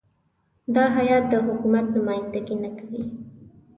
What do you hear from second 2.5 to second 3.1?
نه کوي.